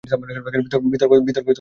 [0.03, 1.47] বিতর্ক অবদান।